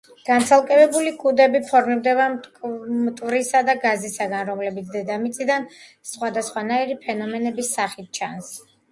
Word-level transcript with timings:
განცალკევებული 0.27 1.11
კუდები 1.23 1.59
ფორმირდება 1.65 2.23
მტვრისა 3.01 3.61
და 3.67 3.75
გაზისგან, 3.83 4.33
რომლებიც 4.47 4.89
დედამიწიდან 4.95 5.67
სხვადასხვანაირი 6.13 6.97
ფენომენების 7.05 7.71
სახით 7.77 8.09
ჩანს. 8.21 8.51